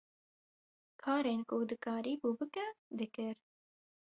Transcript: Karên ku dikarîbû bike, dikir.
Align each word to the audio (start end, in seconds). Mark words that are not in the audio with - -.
Karên 1.01 1.39
ku 1.49 1.55
dikarîbû 1.69 2.29
bike, 2.39 2.65
dikir. 2.97 3.35